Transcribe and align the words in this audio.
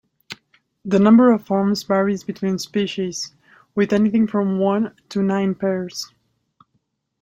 The 0.83 0.97
number 0.97 1.31
of 1.31 1.51
arms 1.51 1.83
varies 1.83 2.23
between 2.23 2.57
species, 2.57 3.35
with 3.75 3.93
anything 3.93 4.25
from 4.25 4.57
one 4.57 4.95
to 5.09 5.21
nine 5.21 5.53
pairs. 5.53 6.11